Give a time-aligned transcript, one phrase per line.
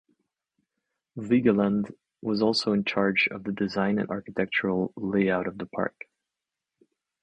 [1.15, 1.93] Vigeland
[2.23, 6.07] was also in charge of the design and architectural layout of the park.